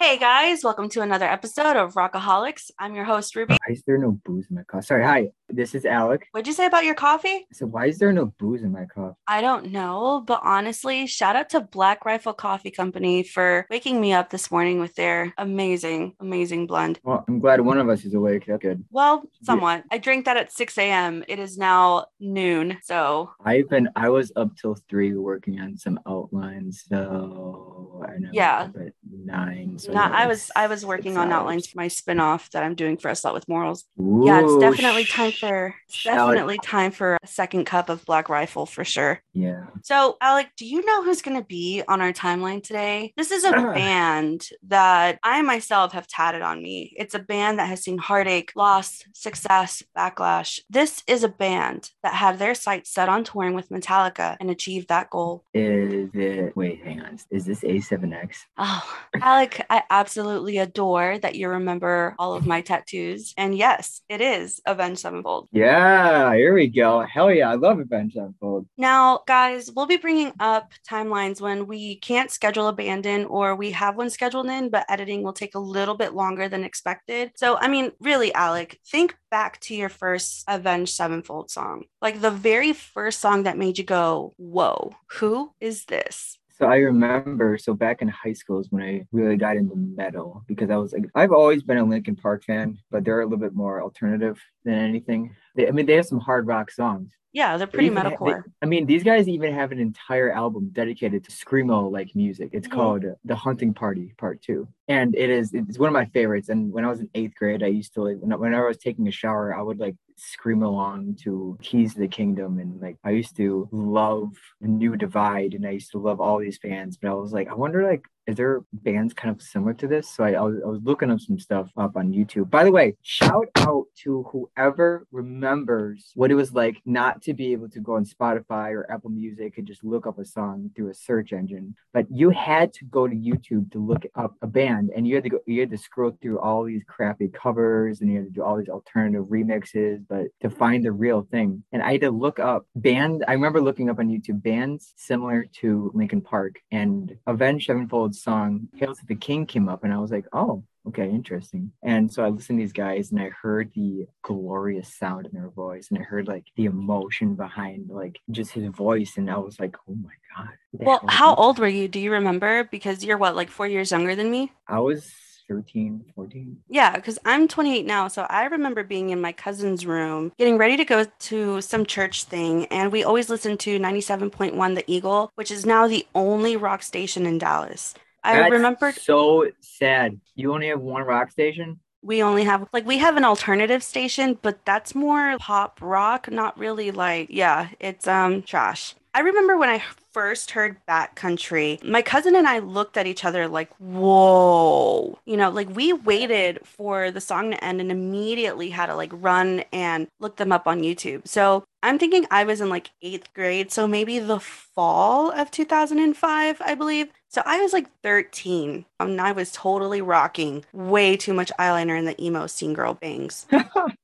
[0.00, 2.70] Hey guys, welcome to another episode of Rockaholics.
[2.78, 3.54] I'm your host, Ruby.
[3.66, 4.86] Why is there no booze in my coffee?
[4.86, 5.30] Sorry, hi.
[5.48, 6.28] This is Alec.
[6.30, 7.46] What'd you say about your coffee?
[7.52, 9.16] So why is there no booze in my coffee?
[9.26, 14.12] I don't know, but honestly, shout out to Black Rifle Coffee Company for waking me
[14.12, 17.00] up this morning with their amazing, amazing blend.
[17.02, 18.44] Well, I'm glad one of us is awake.
[18.46, 18.84] That's good.
[18.90, 19.82] Well, somewhat.
[19.90, 21.24] I drank that at 6 a.m.
[21.26, 25.98] It is now noon, so I've been I was up till three working on some
[26.06, 26.84] outlines.
[26.88, 28.68] So I know Yeah.
[28.76, 29.78] at nine.
[29.78, 30.12] So not.
[30.12, 31.40] I was I was working on hours.
[31.40, 33.84] outlines for my spin-off that I'm doing for A Slut with Morals.
[33.96, 38.66] Yeah, it's definitely time for it's definitely time for a second cup of Black Rifle
[38.66, 39.20] for sure.
[39.32, 39.66] Yeah.
[39.82, 43.12] So, Alec, do you know who's going to be on our timeline today?
[43.16, 46.92] This is a band that I myself have tatted on me.
[46.96, 50.60] It's a band that has seen heartache, loss, success, backlash.
[50.68, 54.88] This is a band that had their sights set on touring with Metallica and achieved
[54.88, 55.44] that goal.
[55.54, 57.18] Is it wait, hang on.
[57.30, 58.36] Is this A7X?
[58.56, 63.34] Oh, Alec, I absolutely adore that you remember all of my tattoos.
[63.36, 65.48] And yes, it is Avenged Sevenfold.
[65.52, 67.00] Yeah, here we go.
[67.00, 68.66] Hell yeah, I love Avenged Sevenfold.
[68.76, 73.56] Now, guys, we'll be bringing up timelines when we can't schedule a band in or
[73.56, 77.32] we have one scheduled in, but editing will take a little bit longer than expected.
[77.36, 81.84] So, I mean, really, Alec, think back to your first Avenged Sevenfold song.
[82.00, 86.38] Like the very first song that made you go, Whoa, who is this?
[86.58, 90.42] So I remember, so back in high school is when I really got into metal
[90.48, 93.38] because I was like, I've always been a Linkin Park fan, but they're a little
[93.38, 95.34] bit more alternative than anything.
[95.56, 97.10] They, I mean, they have some hard rock songs.
[97.32, 98.42] Yeah, they're They pretty ha- they- metalcore.
[98.62, 102.48] I mean, these guys even have an entire album dedicated to screamo like music.
[102.52, 102.72] It's Mhm.
[102.72, 106.48] called The Hunting Party Part Two, and it is it's one of my favorites.
[106.48, 108.78] And when I was in eighth grade, I used to like when- whenever I was
[108.78, 112.96] taking a shower, I would like scream along to Keys to the Kingdom, and like
[113.04, 114.30] I used to love
[114.62, 116.96] New Divide, and I used to love all these bands.
[116.96, 118.04] But I was like, I wonder like.
[118.28, 120.10] Is there bands kind of similar to this?
[120.10, 122.50] So I, I, was, I was looking up some stuff up on YouTube.
[122.50, 127.52] By the way, shout out to whoever remembers what it was like not to be
[127.52, 130.90] able to go on Spotify or Apple Music and just look up a song through
[130.90, 131.74] a search engine.
[131.94, 135.24] But you had to go to YouTube to look up a band and you had
[135.24, 138.30] to go you had to scroll through all these crappy covers and you had to
[138.30, 141.64] do all these alternative remixes, but to find the real thing.
[141.72, 143.24] And I had to look up band.
[143.26, 148.68] I remember looking up on YouTube bands similar to Linkin Park and Avenged Sevenfold's song
[148.74, 151.72] Hail to the King came up and I was like, oh, okay, interesting.
[151.82, 155.50] And so I listened to these guys and I heard the glorious sound in their
[155.50, 159.16] voice and I heard like the emotion behind like just his voice.
[159.16, 160.54] And I was like, oh my God.
[160.72, 161.88] Well, how old were you?
[161.88, 162.64] Do you remember?
[162.64, 164.52] Because you're what, like four years younger than me?
[164.66, 165.12] I was
[165.48, 166.58] 13, 14.
[166.68, 168.08] Yeah, because I'm 28 now.
[168.08, 172.24] So I remember being in my cousin's room, getting ready to go to some church
[172.24, 172.66] thing.
[172.66, 177.26] And we always listened to 97.1 The Eagle, which is now the only rock station
[177.26, 177.94] in Dallas.
[178.22, 180.20] I That's remembered so sad.
[180.34, 181.80] You only have one rock station?
[182.02, 186.56] we only have, like, we have an alternative station, but that's more pop rock, not
[186.58, 188.94] really like, yeah, it's um trash.
[189.14, 189.82] I remember when I
[190.12, 195.18] first heard Backcountry, my cousin and I looked at each other like, whoa.
[195.24, 199.10] You know, like we waited for the song to end and immediately had to like
[199.12, 201.26] run and look them up on YouTube.
[201.26, 203.70] So I'm thinking I was in like eighth grade.
[203.72, 207.08] So maybe the fall of 2005, I believe.
[207.28, 212.04] So I was like 13 and I was totally rocking way too much eyeliner in
[212.04, 213.46] the emo scene girl bangs.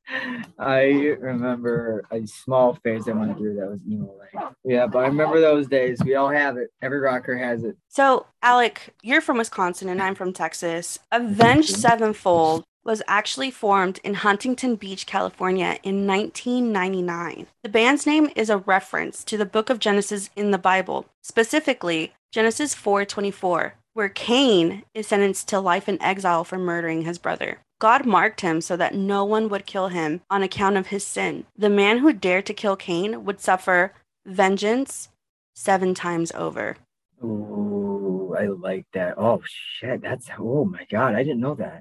[0.59, 4.53] I remember a small phase I went through that was emo like.
[4.65, 6.03] Yeah, but I remember those days.
[6.04, 6.70] We all have it.
[6.82, 7.76] Every rocker has it.
[7.88, 10.98] So, Alec, you're from Wisconsin and I'm from Texas.
[11.10, 11.78] Avenged mhm.
[11.78, 17.47] Sevenfold was actually formed in Huntington Beach, California in 1999.
[17.62, 22.12] The band's name is a reference to the book of Genesis in the Bible, specifically
[22.31, 27.59] Genesis 4:24, where Cain is sentenced to life in exile for murdering his brother.
[27.84, 31.45] God marked him so that no one would kill him on account of his sin.
[31.55, 33.93] The man who dared to kill Cain would suffer
[34.25, 35.11] vengeance
[35.55, 36.78] 7 times over.
[37.22, 39.15] Ooh, I like that.
[39.19, 41.81] Oh shit, that's oh my god, I didn't know that.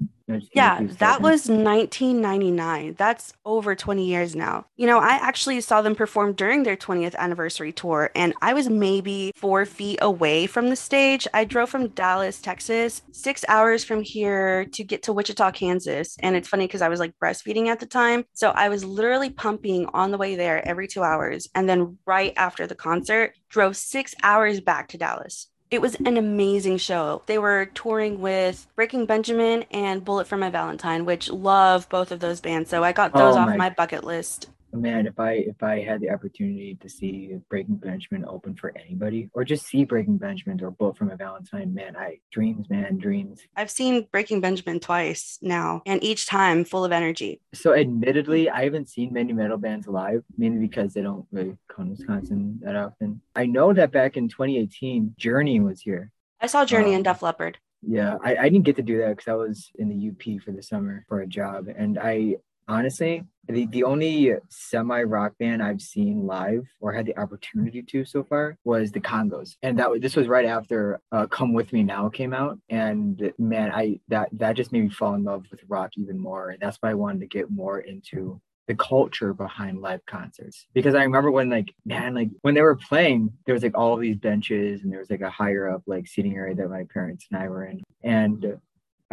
[0.54, 2.96] Yeah, that was 1999.
[2.98, 4.66] That's over 20 years now.
[4.78, 8.70] You know, I actually saw them perform during their 20th anniversary tour, and I was
[8.70, 11.28] maybe four feet away from the stage.
[11.34, 16.16] I drove from Dallas, Texas, six hours from here to get to Wichita, Kansas.
[16.20, 18.24] And it's funny because I was like breastfeeding at the time.
[18.34, 21.50] So I was literally pumping on the way there every two hours.
[21.54, 25.50] And then right after the concert, drove six hours back to Dallas.
[25.74, 27.24] It was an amazing show.
[27.26, 32.20] They were touring with Breaking Benjamin and Bullet for My Valentine, which love both of
[32.20, 32.70] those bands.
[32.70, 34.50] So I got those Oh off my- my bucket list.
[34.74, 39.30] Man, if I if I had the opportunity to see Breaking Benjamin open for anybody,
[39.34, 43.42] or just see Breaking Benjamin or Bullet from a Valentine, man, I dreams, man, dreams.
[43.56, 47.42] I've seen Breaking Benjamin twice now, and each time full of energy.
[47.54, 51.86] So, admittedly, I haven't seen many metal bands live, mainly because they don't really come
[51.86, 53.22] to Wisconsin that often.
[53.36, 56.12] I know that back in 2018, Journey was here.
[56.42, 57.58] I saw Journey Um, and Def Leppard.
[57.86, 60.52] Yeah, I, I didn't get to do that because I was in the UP for
[60.52, 61.68] the summer for a job.
[61.76, 62.38] And I
[62.68, 68.06] honestly, the, the only semi rock band I've seen live or had the opportunity to
[68.06, 69.56] so far was the Kongos.
[69.62, 72.58] And that was this was right after uh, Come With Me Now came out.
[72.70, 76.52] And man, I that that just made me fall in love with rock even more.
[76.52, 80.96] And that's why I wanted to get more into the culture behind live concerts because
[80.96, 84.16] I remember when like man like when they were playing there was like all these
[84.16, 87.42] benches and there was like a higher up like seating area that my parents and
[87.42, 88.58] I were in and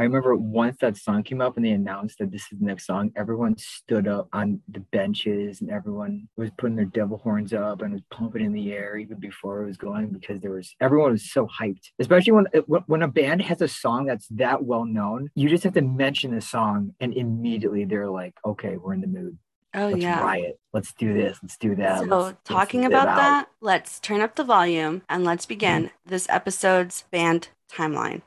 [0.01, 2.87] I remember once that song came up and they announced that this is the next
[2.87, 7.83] song everyone stood up on the benches and everyone was putting their devil horns up
[7.83, 11.13] and was pumping in the air even before it was going because there was everyone
[11.13, 12.47] was so hyped especially when
[12.87, 16.35] when a band has a song that's that well known you just have to mention
[16.35, 19.37] the song and immediately they're like okay we're in the mood
[19.73, 20.21] Oh let's yeah.
[20.21, 20.59] riot.
[20.73, 21.39] Let's do this.
[21.45, 22.01] Let's do that.
[22.01, 26.11] So, let's- let's talking about that, let's turn up the volume and let's begin mm-hmm.
[26.11, 28.23] this episode's band timeline.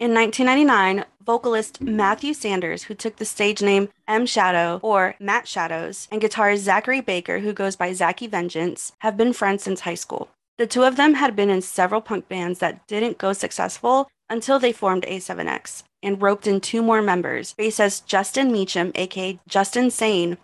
[0.00, 6.06] In 1999, vocalist Matthew Sanders, who took the stage name M Shadow or Matt Shadows,
[6.12, 10.28] and guitarist Zachary Baker, who goes by Zacky Vengeance, have been friends since high school.
[10.56, 14.60] The two of them had been in several punk bands that didn't go successful until
[14.60, 20.38] they formed A7X and roped in two more members bassist Justin Meacham, aka Justin Sane,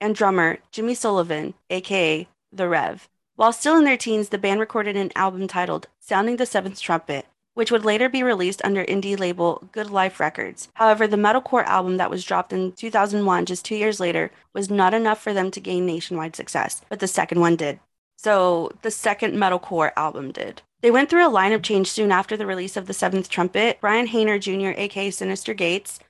[0.00, 3.08] and drummer Jimmy Sullivan, aka The Rev.
[3.34, 7.26] While still in their teens, the band recorded an album titled Sounding the Seventh Trumpet,
[7.60, 10.68] which would later be released under indie label Good Life Records.
[10.72, 14.94] However, the metalcore album that was dropped in 2001, just two years later, was not
[14.94, 17.78] enough for them to gain nationwide success, but the second one did.
[18.16, 20.62] So the second metalcore album did.
[20.80, 23.78] They went through a lineup change soon after the release of The Seventh Trumpet.
[23.82, 26.00] Brian Haner Jr., aka Synyster Gates,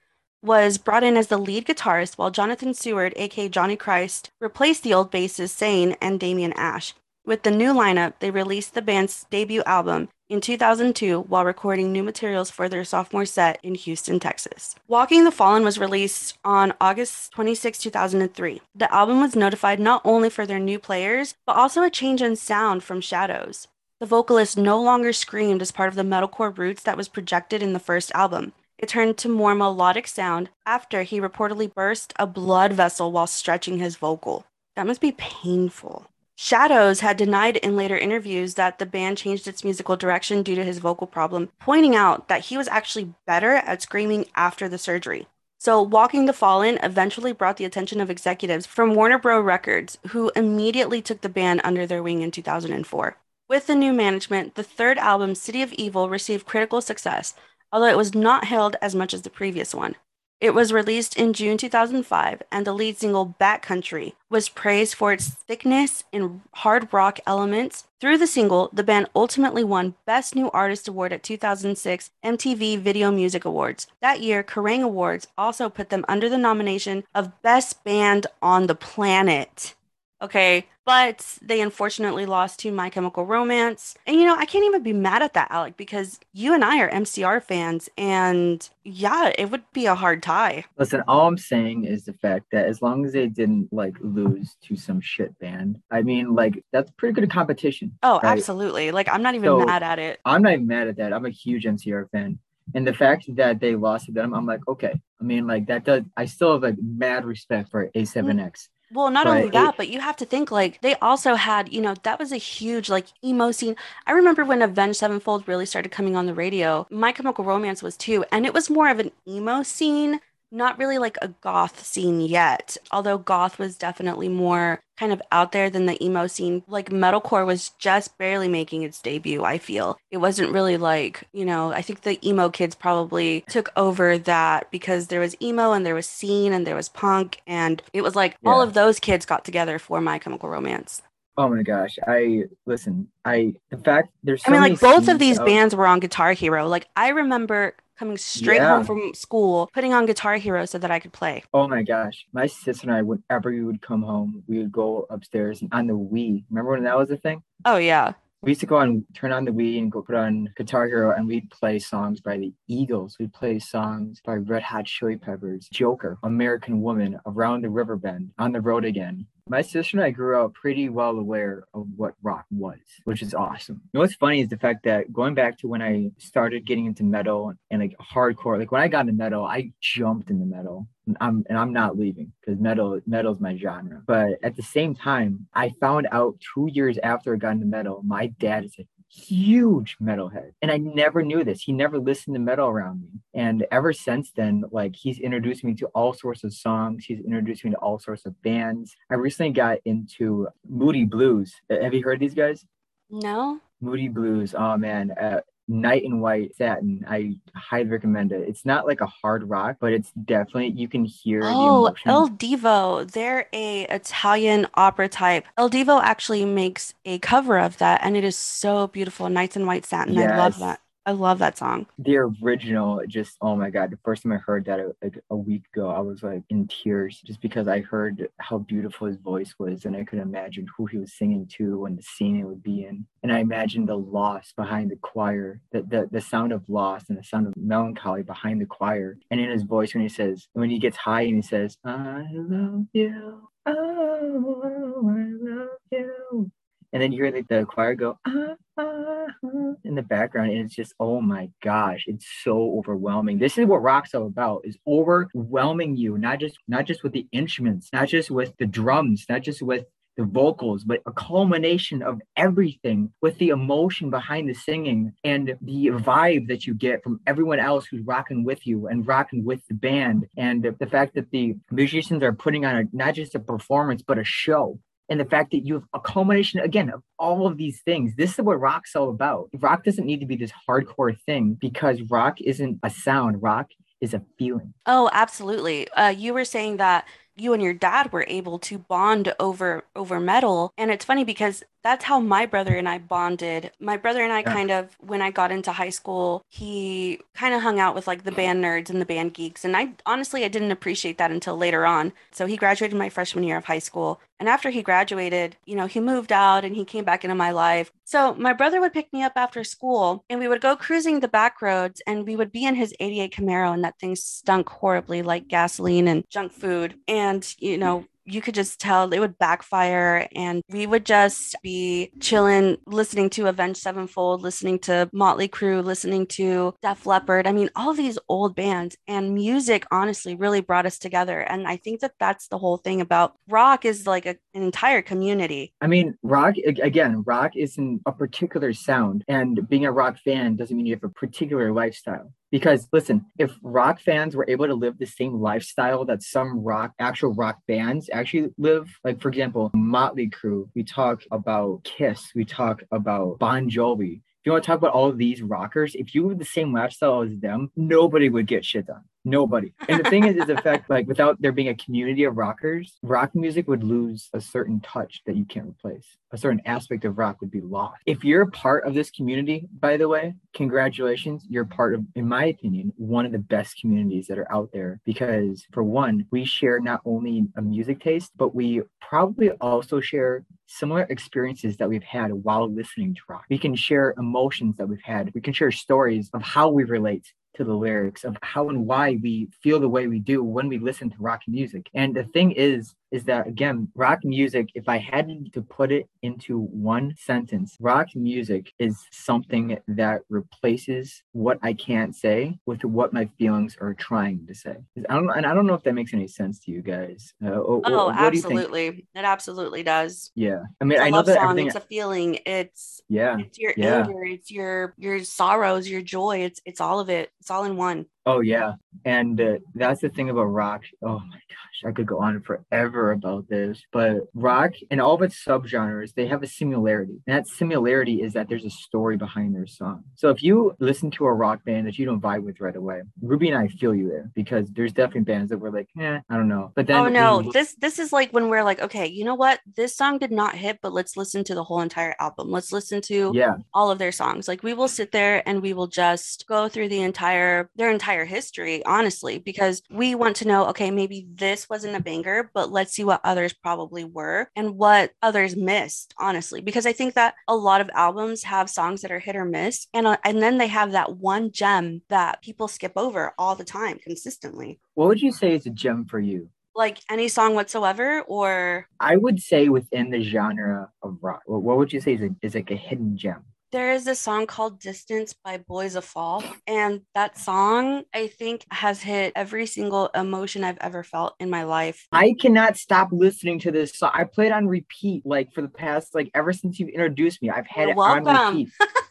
[0.44, 4.94] was brought in as the lead guitarist, while Jonathan Seward, aka Johnny Christ, replaced the
[4.94, 6.94] old bassist Sane and Dameon Ash.
[7.26, 12.02] With the new lineup, they released the band's debut album in 2002 while recording new
[12.02, 14.76] materials for their sophomore set in Houston, Texas.
[14.86, 18.62] Waking the Fallen was released on August 26, 2003.
[18.74, 22.36] The album was notified not only for their new players, but also a change in
[22.36, 23.66] sound from Shadows.
[23.98, 27.72] The vocalist no longer screamed as part of the metalcore roots that was projected in
[27.72, 28.52] the first album.
[28.78, 33.78] It turned to more melodic sound after he reportedly burst a blood vessel while stretching
[33.78, 34.46] his vocal.
[34.76, 36.09] That must be painful.
[36.42, 40.64] Shadows had denied in later interviews that the band changed its musical direction due to
[40.64, 45.28] his vocal problem, pointing out that he was actually better at screaming after the surgery.
[45.58, 49.44] So, Waking the Fallen eventually brought the attention of executives from Warner Bros.
[49.44, 53.18] Records, who immediately took the band under their wing in 2004.
[53.46, 57.34] With the new management, the third album, City of Evil, received critical success,
[57.70, 59.94] although it was not hailed as much as the previous one.
[60.40, 65.28] It was released in June 2005, and the lead single Backcountry was praised for its
[65.28, 67.84] thickness and hard rock elements.
[68.00, 73.10] Through the single, the band ultimately won Best New Artist Award at 2006 MTV Video
[73.10, 73.86] Music Awards.
[74.00, 78.74] That year, Kerrang Awards also put them under the nomination of Best Band on the
[78.74, 79.74] Planet.
[80.22, 83.94] Okay, but they unfortunately lost to My Chemical Romance.
[84.06, 86.80] And you know, I can't even be mad at that, Alec, because you and I
[86.80, 90.64] are MCR fans, and yeah, it would be a hard tie.
[90.76, 94.56] Listen, all I'm saying is the fact that as long as they didn't like lose
[94.64, 97.96] to some shit band, I mean, like that's pretty good competition.
[98.02, 98.24] Oh, right?
[98.36, 98.90] absolutely.
[98.90, 100.20] Like, I'm not even So- mad at it.
[100.24, 101.12] I'm not even mad at that.
[101.12, 102.38] I'm a huge MCR fan.
[102.74, 105.00] And the fact that they lost to them, I'm like, okay.
[105.20, 108.68] I mean, like that does I still have like mad respect for A7X.
[108.92, 111.80] Well, not But only that, but you have to think like they also had, you
[111.80, 113.76] know, that was a huge like emo scene.
[114.06, 116.86] I remember when Avenged Sevenfold really started coming on the radio.
[116.90, 120.20] My Chemical Romance was too, and it was more of an emo scene,
[120.50, 122.76] not really like a goth scene yet.
[122.90, 126.62] Although goth was definitely more kind of out there than the emo scene.
[126.68, 129.96] Like metalcore was just barely making its debut, I feel.
[130.10, 134.70] It wasn't really like, you know, I think the emo kids probably took over that
[134.70, 138.14] because there was emo and there was scene and there was punk and it was
[138.14, 141.00] like all of those kids got together for My Chemical Romance.
[141.36, 141.96] Oh my gosh.
[142.06, 145.74] I listen, I the fact there's so I mean, like both of these out- bands
[145.74, 146.68] were on Guitar Hero.
[146.68, 148.76] Like I remember coming straight Yeah.
[148.76, 151.44] home from school, putting on Guitar Hero so that I could play.
[151.52, 152.26] Oh my gosh.
[152.32, 155.86] My sister and I, whenever we would come home, we would go upstairs and on
[155.86, 156.44] the Wii.
[156.48, 157.42] Remember when that was a thing?
[157.66, 158.12] Oh yeah.
[158.42, 161.14] We used to go and turn on the Wii and go put on Guitar Hero
[161.14, 163.18] and we'd play songs by the Eagles.
[163.20, 168.30] We'd play songs by Red Hot Chili Peppers, Joker, American Woman, Around the River Bend,
[168.38, 169.26] On the Road Again.
[169.50, 173.34] My sister and I grew up pretty well aware of what rock was, which is
[173.34, 173.80] awesome.
[173.86, 176.86] You know what's funny is the fact that going back to when I started getting
[176.86, 180.86] into metal and like hardcore, like when I got into metal, I jumped into metal.
[181.08, 184.02] And I'm and I'm not leaving because metal metal is my genre.
[184.06, 188.02] But at the same time, I found out two years after I got into metal,
[188.04, 190.52] my dad is a huge metalhead.
[190.62, 191.62] And I never knew this.
[191.62, 193.08] He never listened to metal around me.
[193.34, 197.04] And ever since then, like he's introduced me to all sorts of songs.
[197.04, 198.94] He's introduced me to all sorts of bands.
[199.10, 201.52] I recently got into Moody Blues.
[201.68, 202.64] Have you heard these guys?
[203.10, 203.60] No.
[203.80, 204.54] Moody Blues.
[204.56, 205.40] Oh man, uh,
[205.70, 207.04] Night in White Satin.
[207.08, 208.48] I highly recommend it.
[208.48, 211.42] It's not like a hard rock, but it's definitely you can hear.
[211.44, 213.08] Oh, Il Divo.
[213.10, 215.46] They're a Italian opera type.
[215.56, 219.28] Il Divo actually makes a cover of that, and it is so beautiful.
[219.28, 220.14] Nights in White Satin.
[220.14, 220.32] Yes.
[220.32, 220.80] I love that.
[221.06, 221.86] I love that song.
[221.98, 223.90] The original, just oh my god!
[223.90, 226.68] The first time I heard that uh, like a week ago, I was like in
[226.68, 230.84] tears just because I heard how beautiful his voice was, and I could imagine who
[230.86, 233.06] he was singing to and the scene it would be in.
[233.22, 237.18] And I imagined the loss behind the choir, the the, the sound of loss and
[237.18, 240.68] the sound of melancholy behind the choir, and in his voice when he says when
[240.68, 246.52] he gets high and he says, "I love you." Oh, I love you
[246.92, 250.60] and then you hear the, the choir go ah, ah, ah, in the background and
[250.60, 254.76] it's just oh my gosh it's so overwhelming this is what rock's all about is
[254.86, 259.42] overwhelming you not just not just with the instruments not just with the drums not
[259.42, 259.84] just with
[260.20, 265.86] the vocals, but a culmination of everything with the emotion behind the singing and the
[265.88, 269.74] vibe that you get from everyone else who's rocking with you and rocking with the
[269.74, 270.26] band.
[270.36, 274.18] And the fact that the musicians are putting on a, not just a performance, but
[274.18, 274.78] a show
[275.10, 278.14] and the fact that you have a culmination again of all of these things.
[278.16, 279.50] This is what rock's all about.
[279.58, 283.42] Rock doesn't need to be this hardcore thing because rock isn't a sound.
[283.42, 283.66] Rock
[284.00, 284.72] is a feeling.
[284.86, 285.90] Oh, absolutely.
[285.90, 290.20] Uh, you were saying that you and your dad were able to bond over over
[290.20, 293.70] metal and it's funny because that's how my brother and I bonded.
[293.80, 294.52] My brother and I yeah.
[294.52, 298.24] kind of, when I got into high school, he kind of hung out with like
[298.24, 299.64] the band nerds and the band geeks.
[299.64, 302.12] And I honestly, I didn't appreciate that until later on.
[302.32, 304.20] So he graduated my freshman year of high school.
[304.38, 307.50] And after he graduated, you know, he moved out and he came back into my
[307.50, 307.92] life.
[308.04, 311.28] So my brother would pick me up after school and we would go cruising the
[311.28, 315.22] back roads and we would be in his 88 Camaro and that thing stunk horribly
[315.22, 316.94] like gasoline and junk food.
[317.06, 322.10] And, you know, you could just tell it would backfire and we would just be
[322.20, 327.46] chilling listening to avenged sevenfold listening to motley crue listening to def leppard.
[327.46, 331.40] I mean all these old bands and music honestly really brought us together.
[331.40, 335.02] And i think that that's the whole thing about rock is like a, an entire
[335.02, 335.72] community.
[335.80, 340.76] I mean rock again rock isn't a particular sound and being a rock fan doesn't
[340.76, 344.98] mean you have a particular lifestyle because listen, if rock fans were able to live
[344.98, 350.28] the same lifestyle that some rock, actual rock bands actually live, like for example, Motley
[350.28, 354.22] Crue, we talk about Kiss, we talk about Bon Jovi.
[354.40, 357.20] If you want to talk about all these rockers, if you live the same lifestyle
[357.20, 359.04] as them, nobody would get shit done.
[359.24, 359.74] Nobody.
[359.88, 362.98] And the thing is, is the fact like without there being a community of rockers,
[363.02, 366.06] rock music would lose a certain touch that you can't replace.
[366.32, 368.00] A certain aspect of rock would be lost.
[368.06, 371.44] If you're a part of this community, by the way, congratulations.
[371.48, 375.00] You're part of, in my opinion, one of the best communities that are out there
[375.04, 380.44] because for one, we share not only a music taste, but we probably also share
[380.66, 383.44] similar experiences that we've had while listening to rock.
[383.50, 385.32] We can share emotions that we've had.
[385.34, 389.18] We can share stories of how we relate to the lyrics of how and why
[389.22, 391.88] we feel the way we do when we listen to rock music.
[391.94, 396.08] And the thing is, is that again, rock music, if I had to put it
[396.22, 403.12] into one sentence, rock music is something that replaces what I can't say with what
[403.12, 404.76] my feelings are trying to say.
[405.08, 407.32] I don't, and I don't know if that makes any sense to you guys.
[407.44, 409.06] Uh, oh, absolutely.
[409.14, 410.30] It absolutely does.
[410.34, 410.62] Yeah.
[410.80, 412.38] I mean, I know that song, it's a feeling.
[412.46, 413.38] It's yeah.
[413.38, 414.04] It's your yeah.
[414.04, 414.24] anger.
[414.24, 416.42] It's your your sorrows, your joy.
[416.42, 417.30] It's it's all of it.
[417.40, 418.06] It's all in one.
[418.26, 418.74] Oh yeah,
[419.04, 420.82] and uh, that's the thing about rock.
[421.02, 423.82] Oh my gosh, I could go on forever about this.
[423.92, 427.20] But rock and all of its subgenres, they have a similarity.
[427.26, 430.04] And that similarity is that there's a story behind their song.
[430.16, 433.02] So if you listen to a rock band that you don't vibe with right away,
[433.22, 436.36] Ruby and I feel you there because there's definitely bands that were like, eh, I
[436.36, 436.72] don't know.
[436.74, 439.60] But then oh no, this this is like when we're like, okay, you know what?
[439.76, 442.50] This song did not hit, but let's listen to the whole entire album.
[442.50, 444.46] Let's listen to yeah all of their songs.
[444.46, 448.09] Like we will sit there and we will just go through the entire their entire
[448.10, 452.72] entire history, honestly, because we want to know okay, maybe this wasn't a banger, but
[452.72, 457.34] let's see what others probably were and what others missed, honestly, because I think that
[457.46, 459.86] a lot of albums have songs that are hit or miss.
[459.94, 463.64] And, uh, and then they have that one gem that people skip over all the
[463.64, 464.80] time consistently.
[464.94, 466.50] What would you say is a gem for you?
[466.74, 471.42] Like any song whatsoever, or I would say within the genre of rock.
[471.46, 473.44] What would you say is, a, is like a hidden gem?
[473.72, 476.42] There is a song called Distance by Boys of Fall.
[476.66, 481.62] And that song, I think, has hit every single emotion I've ever felt in my
[481.62, 482.08] life.
[482.10, 484.10] I cannot stop listening to this song.
[484.12, 487.50] I play it on repeat like for the past, like ever since you've introduced me,
[487.50, 488.26] I've had You're it welcome.
[488.26, 488.72] on repeat.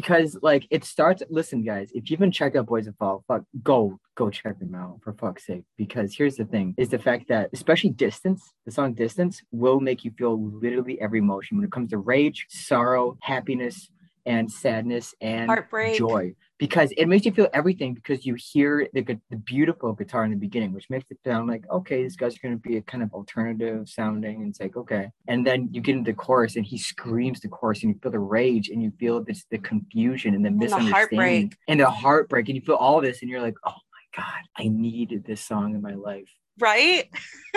[0.00, 3.42] because like it starts listen guys if you haven't checked out boys of fall fuck
[3.62, 5.62] go go check them out for fuck's sake.
[5.76, 10.04] Because here's the thing is the fact that especially distance the song distance will make
[10.04, 13.90] you feel literally every emotion when it comes to rage sorrow happiness
[14.24, 15.96] and sadness and heartbreak.
[15.96, 20.30] joy because it makes you feel everything because you hear the, the beautiful guitar in
[20.30, 23.02] the beginning, which makes it sound like, okay, this guy's going to be a kind
[23.02, 24.36] of alternative sounding.
[24.36, 25.10] And it's like, okay.
[25.28, 28.12] And then you get into the chorus and he screams the chorus and you feel
[28.12, 31.90] the rage and you feel this, the confusion and the and misunderstanding the and the
[31.90, 32.48] heartbreak.
[32.48, 35.74] And you feel all this and you're like, oh my God, I needed this song
[35.74, 36.30] in my life.
[36.58, 37.10] Right?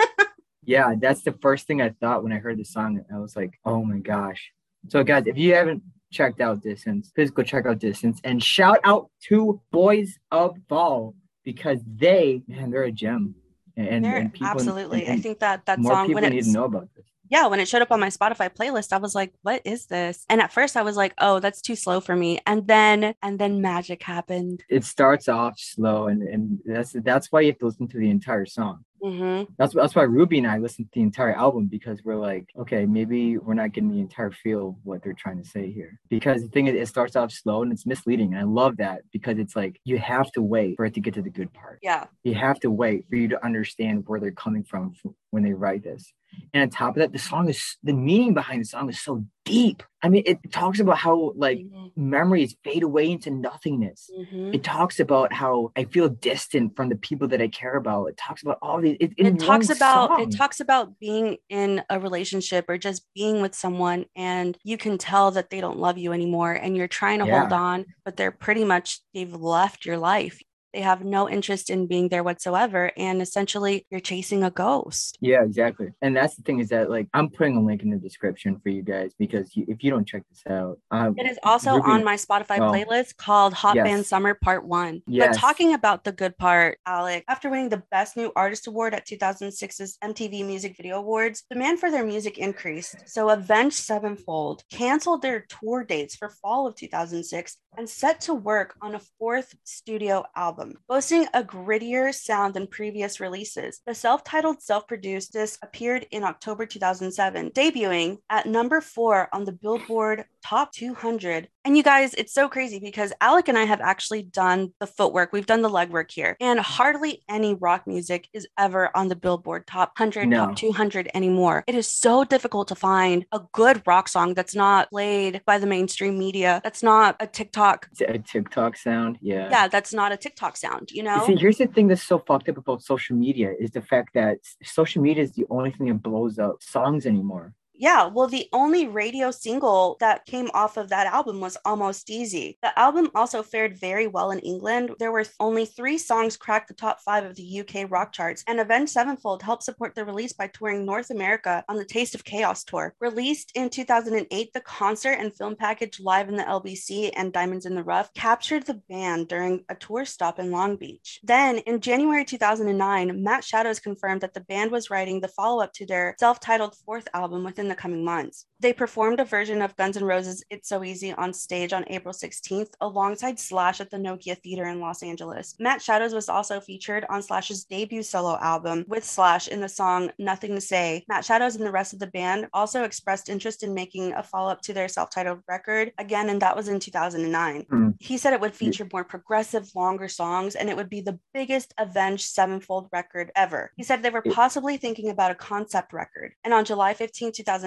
[0.64, 3.02] yeah, that's the first thing I thought when I heard the song.
[3.12, 4.52] I was like, oh my gosh.
[4.88, 8.78] So, guys, if you haven't checked out Distance, physical go check out Distance and shout
[8.84, 11.14] out to Boys of Fall
[11.44, 13.34] because they, man, they're a gem.
[13.76, 16.50] And, and people, absolutely, and I think that that more song people when need to
[16.50, 17.04] know about this.
[17.30, 20.26] Yeah, when it showed up on my Spotify playlist, I was like, "What is this?"
[20.28, 23.38] And at first, I was like, "Oh, that's too slow for me." And then, and
[23.38, 24.64] then magic happened.
[24.68, 28.10] It starts off slow, and and that's that's why you have to listen to the
[28.10, 28.84] entire song.
[29.02, 29.52] Mm-hmm.
[29.58, 32.86] That's that's why Ruby and I listened to the entire album because we're like, okay,
[32.86, 35.98] maybe we're not getting the entire feel of what they're trying to say here.
[36.08, 39.02] Because the thing is, it starts off slow and it's misleading, and I love that
[39.12, 41.78] because it's like you have to wait for it to get to the good part.
[41.82, 44.94] Yeah, you have to wait for you to understand where they're coming from
[45.30, 46.12] when they write this.
[46.52, 49.24] And on top of that, the song is the meaning behind the song is so
[49.44, 49.82] deep.
[50.02, 51.88] I mean, it talks about how like mm-hmm.
[51.96, 54.10] memories fade away into nothingness.
[54.16, 54.54] Mm-hmm.
[54.54, 58.06] It talks about how I feel distant from the people that I care about.
[58.06, 58.96] It talks about all these.
[58.98, 60.22] It, it talks about song.
[60.22, 64.98] it talks about being in a relationship or just being with someone, and you can
[64.98, 67.40] tell that they don't love you anymore, and you're trying to yeah.
[67.40, 70.40] hold on, but they're pretty much they've left your life.
[70.72, 72.92] They have no interest in being there whatsoever.
[72.96, 75.18] And essentially, you're chasing a ghost.
[75.20, 75.88] Yeah, exactly.
[76.02, 78.68] And that's the thing is that, like, I'm putting a link in the description for
[78.68, 82.04] you guys because you, if you don't check this out, um, it is also on
[82.04, 83.84] my Spotify oh, playlist called Hot yes.
[83.84, 85.02] Band Summer Part One.
[85.06, 85.28] Yes.
[85.28, 89.06] But talking about the good part, Alec, after winning the Best New Artist Award at
[89.06, 92.96] 2006's MTV Music Video Awards, demand for their music increased.
[93.06, 98.74] So Avenged Sevenfold canceled their tour dates for fall of 2006 and set to work
[98.82, 103.80] on a fourth studio album, boasting a grittier sound than previous releases.
[103.86, 109.44] The self titled, self produced disc appeared in October 2007, debuting at number four on
[109.44, 113.80] the Billboard Top 200 and you guys, it's so crazy because Alec and I have
[113.80, 115.32] actually done the footwork.
[115.32, 119.66] We've done the legwork here, and hardly any rock music is ever on the Billboard
[119.66, 120.46] top 100, no.
[120.46, 121.64] top 200 anymore.
[121.66, 125.66] It is so difficult to find a good rock song that's not played by the
[125.66, 127.88] mainstream media, that's not a TikTok.
[128.08, 129.18] A TikTok sound.
[129.20, 129.48] Yeah.
[129.50, 131.24] Yeah, that's not a TikTok sound, you know?
[131.26, 134.38] See, here's the thing that's so fucked up about social media is the fact that
[134.62, 137.52] social media is the only thing that blows up songs anymore.
[137.80, 142.58] Yeah, well, the only radio single that came off of that album was Almost Easy.
[142.60, 144.90] The album also fared very well in England.
[144.98, 148.60] There were only three songs cracked the top five of the UK rock charts, and
[148.60, 152.64] Avenged Sevenfold helped support the release by touring North America on the Taste of Chaos
[152.64, 152.94] tour.
[153.00, 157.74] Released in 2008, the concert and film package Live in the LBC and Diamonds in
[157.74, 161.18] the Rough captured the band during a tour stop in Long Beach.
[161.22, 165.72] Then, in January 2009, Matt Shadows confirmed that the band was writing the follow up
[165.72, 168.46] to their self titled fourth album within the coming months.
[168.60, 172.12] They performed a version of Guns N' Roses' It's So Easy on stage on April
[172.12, 175.54] 16th alongside Slash at the Nokia Theater in Los Angeles.
[175.58, 180.10] Matt Shadows was also featured on Slash's debut solo album with Slash in the song
[180.18, 181.04] Nothing to Say.
[181.08, 184.50] Matt Shadows and the rest of the band also expressed interest in making a follow
[184.50, 187.64] up to their self titled record again, and that was in 2009.
[187.70, 187.94] Mm.
[187.98, 191.72] He said it would feature more progressive, longer songs and it would be the biggest
[191.78, 193.72] Avenged Sevenfold record ever.
[193.76, 196.32] He said they were possibly thinking about a concept record.
[196.44, 197.59] And on July 15, 2009,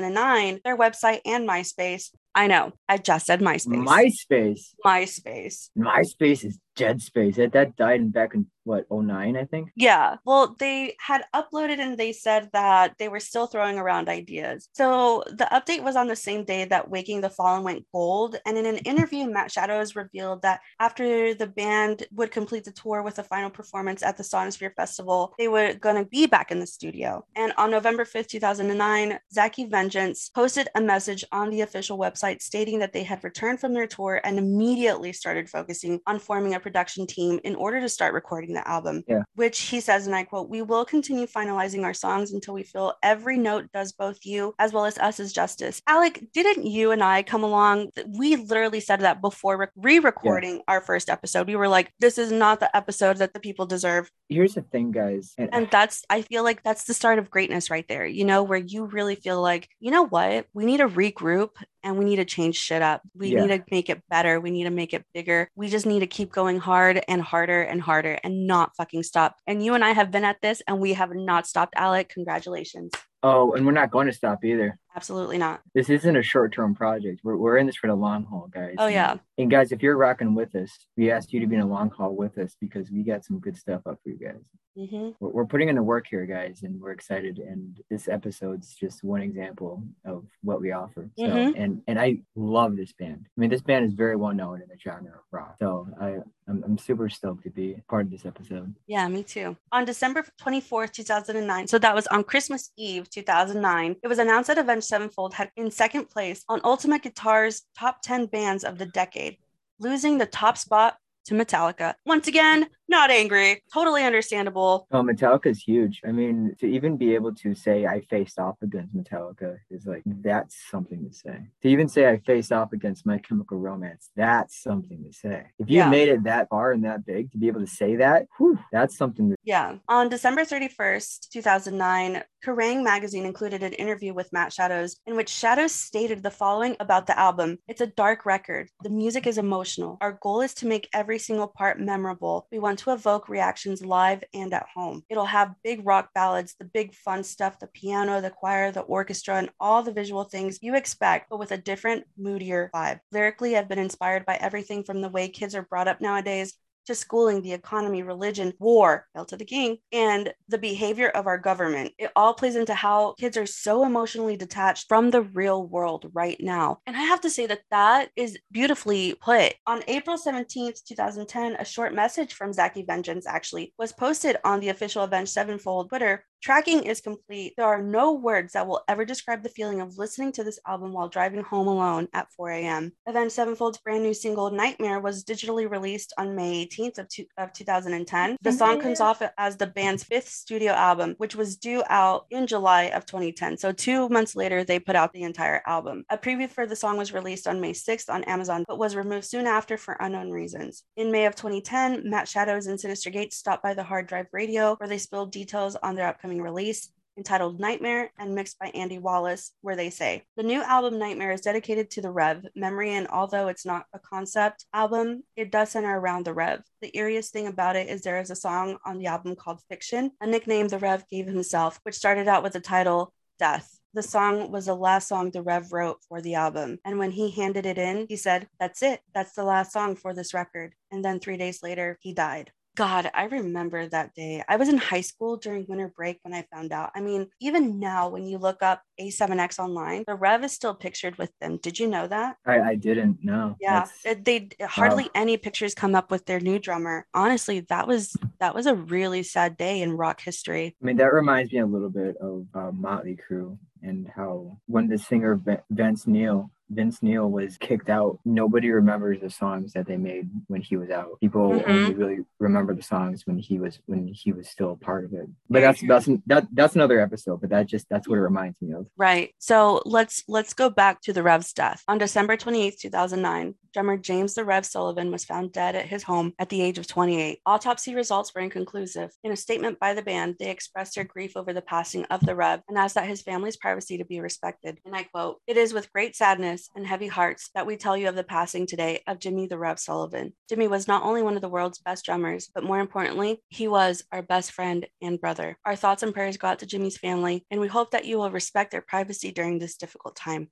[0.64, 2.10] their website and MySpace.
[2.36, 2.74] I know.
[2.90, 3.86] I just said MySpace.
[3.86, 4.74] MySpace.
[4.86, 5.70] MySpace.
[5.78, 7.36] MySpace is dead space.
[7.36, 9.72] That that died in back in what 09 I think.
[9.76, 10.18] Yeah.
[10.26, 14.70] Well, they had uploaded and they said that they were still throwing around ideas.
[14.74, 18.38] So the update was on the same day that Waking the Fallen went gold.
[18.46, 23.02] And in an interview, Matt Shadows revealed that after the band would complete the tour
[23.04, 26.60] with a final performance at the Sonisphere Festival, they were going to be back in
[26.60, 27.26] the studio.
[27.36, 32.80] And on November 5th, 2009, Zacky Vengeance posted a message on the official website stating
[32.80, 37.06] that they had returned from their tour and immediately started focusing on forming a production
[37.06, 39.04] team in order to start recording the album.
[39.08, 39.24] Yeah.
[39.36, 42.94] Which he says, and I quote, We will continue finalizing our songs until we feel
[43.04, 45.82] every note does both you as well as us as justice.
[45.88, 47.90] Alec, didn't you and I come along?
[48.08, 50.62] We literally said that before re recording yeah.
[50.68, 51.48] our first episode.
[51.48, 54.10] We were like, This is not the episode that the people deserve.
[54.30, 55.34] Here's the thing, guys.
[55.38, 58.44] And, and that's, I feel like that's the start of greatness right there, you know,
[58.44, 60.48] where you really feel like, you know what?
[60.54, 61.50] We need to regroup
[61.84, 63.02] and we need to change shit up.
[63.16, 63.42] We yeah.
[63.42, 64.40] need to make it better.
[64.40, 65.50] We need to make it bigger.
[65.56, 69.38] We just need to keep going hard and harder and harder and not fucking stop.
[69.48, 72.10] And you and I have been at this and we have not stopped, Alec.
[72.10, 72.92] Congratulations.
[73.26, 74.78] Oh, and we're not going to stop either.
[74.96, 75.62] Absolutely not.
[75.74, 77.22] This isn't a short term project.
[77.24, 78.76] We're, we're in this for the long haul, guys.
[78.78, 79.16] Oh, yeah.
[79.38, 81.90] And, guys, if you're rocking with us, we asked you to be in a long
[81.90, 84.44] haul with us because we got some good stuff up for you guys.
[84.78, 85.12] Mm-hmm.
[85.20, 87.40] We're, we're, putting in the work here, guys, and we're excited.
[87.40, 91.10] And this episode's just one example of what we offer.
[91.18, 91.62] So, mm-hmm.
[91.62, 93.26] and and I love this band.
[93.26, 95.56] I mean, this band is very well known in the genre of rock.
[95.60, 98.74] So I I'm, I'm super stoked to be part of this episode.
[98.88, 99.56] Yeah, me too.
[99.72, 104.58] On December 24th, 2009, so that was on Christmas Eve 2009, it was announced that
[104.58, 109.38] Avenged Sevenfold had in second place on Ultimate Guitar's top 10 bands of the decade,
[109.80, 111.94] losing the top spot to Metallica.
[112.06, 114.88] Once again, not angry, totally understandable.
[114.92, 116.02] Oh, Metallica is huge.
[116.06, 120.04] I mean, to even be able to say I faced off against Metallica is like
[120.06, 121.38] that's something to say.
[121.62, 125.44] To even say I faced off against My Chemical Romance, that's something to say.
[125.60, 125.90] If you yeah.
[125.90, 128.98] made it that far and that big, to be able to say that, whew, that's
[128.98, 129.32] something.
[129.32, 129.76] To- yeah.
[129.88, 132.84] On December 31st, 2009, Kerrang!
[132.84, 137.18] magazine included an interview with Matt Shadows in which Shadows stated the following about the
[137.18, 138.70] album It's a dark record.
[138.84, 139.98] The music is emotional.
[140.02, 142.48] Our goal is to make every single part memorable.
[142.52, 145.04] We want to evoke reactions live and at home.
[145.10, 149.36] It'll have big rock ballads, the big fun stuff, the piano, the choir, the orchestra,
[149.36, 153.00] and all the visual things you expect, but with a different, moodier vibe.
[153.12, 156.54] Lyrically, I've been inspired by everything from the way kids are brought up nowadays
[156.86, 161.38] to schooling, the economy, religion, war, hail to the king, and the behavior of our
[161.38, 161.92] government.
[161.98, 166.38] It all plays into how kids are so emotionally detached from the real world right
[166.40, 166.80] now.
[166.86, 169.54] And I have to say that that is beautifully put.
[169.68, 174.70] On April 17th, 2010, a short message from Zacky Vengeance actually was posted on the
[174.70, 177.54] official Avenged Sevenfold Twitter Tracking is complete.
[177.56, 180.92] There are no words that will ever describe the feeling of listening to this album
[180.92, 182.92] while driving home alone at 4 a.m.
[183.08, 187.54] Avenged Sevenfold's brand new single Nightmare was digitally released on May 18th of, two, of
[187.54, 188.36] 2010.
[188.42, 192.46] The song comes off as the band's fifth studio album, which was due out in
[192.46, 193.56] July of 2010.
[193.56, 196.04] So two months later, they put out the entire album.
[196.10, 199.28] A preview for the song was released on May 6th on Amazon, but was removed
[199.28, 200.84] soon after for unknown reasons.
[200.98, 204.76] In May of 2010, Matt Shadows and Synyster Gates stopped by the Hard Drive Radio,
[204.76, 208.98] where they spilled details on their upcoming upcoming release entitled Nightmare and mixed by Andy
[208.98, 213.08] Wallace, where they say the new album Nightmare is dedicated to the Rev memory, and
[213.08, 216.64] although it's not a concept album, it does center around the Rev.
[216.82, 220.12] The eeriest thing about it is there is a song on the album called Fiction,
[220.22, 223.80] a nickname the Rev gave himself, which started out with the title Death.
[223.94, 226.80] The song was the last song the Rev wrote for the album.
[226.84, 229.02] And when he handed it in, he said, That's it.
[229.14, 230.74] That's the last song for this record.
[230.90, 232.52] And then three days later, he died.
[232.76, 234.44] God, I remember that day.
[234.48, 236.92] I was in high school during winter break when I found out.
[236.96, 241.18] I mean, even now, when you look up A7X online, the Rev is still pictured
[241.18, 241.60] with them.
[241.62, 242.38] Did you know that?
[242.48, 243.56] I, I didn't know.
[243.62, 245.10] Yeah, it, they hardly wow.
[245.14, 247.06] any pictures come up with their new drummer.
[247.14, 250.76] Honestly, that was that was a really sad day in rock history.
[250.82, 254.88] I mean, that reminds me a little bit of uh, Motley Crue and how when
[254.88, 259.98] the singer Vince Neil Vince Neil was kicked out, nobody remembers the songs that they
[259.98, 261.20] made when he was out.
[261.22, 261.72] People mm-hmm.
[261.72, 265.28] only really remember the songs when he was when he was still part of it.
[265.50, 267.42] But that's that's that, that's another episode.
[267.42, 268.88] But that just that's what it reminds me of.
[268.98, 269.34] Right.
[269.40, 273.22] So let's let's go back to the Rev's death on December twenty eighth, two thousand
[273.22, 273.56] nine.
[273.74, 276.86] Drummer James the Rev Sullivan was found dead at his home at the age of
[276.86, 277.40] 28.
[277.46, 279.12] Autopsy results were inconclusive.
[279.24, 282.36] In a statement by the band, they expressed their grief over the passing of the
[282.36, 284.80] Rev and asked that his family's privacy to be respected.
[284.86, 288.08] And I quote, It is with great sadness and heavy hearts that we tell you
[288.10, 290.34] of the passing today of Jimmy the Rev Sullivan.
[290.48, 294.04] Jimmy was not only one of the world's best drummers, but more importantly, he was
[294.12, 295.58] our best friend and brother.
[295.66, 298.30] Our thoughts and prayers go out to Jimmy's family, and we hope that you will
[298.30, 300.50] respect their privacy during this difficult time.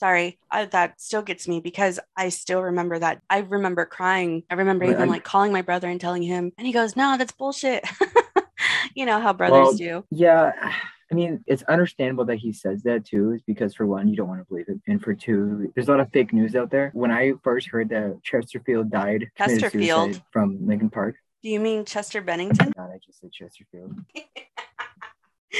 [0.00, 3.22] Sorry, I, that still gets me because I still remember that.
[3.30, 4.42] I remember crying.
[4.50, 7.16] I remember even I'm- like calling my brother and telling him, and he goes, "No,
[7.16, 7.84] that's bullshit."
[8.94, 10.04] you know how brothers Well, do.
[10.10, 10.52] Yeah,
[11.10, 14.28] I mean, it's understandable that he says that too, is because for one, you don't
[14.28, 16.90] want to believe it, and for two, there's a lot of fake news out there.
[16.94, 20.20] When I first heard that Chesterfield died, Chesterfield?
[20.32, 22.72] from Linkin Park, Do you mean Chester Bennington?
[22.76, 23.94] God, I just said Chesterfield.